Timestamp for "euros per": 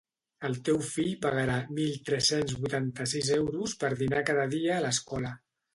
3.39-3.95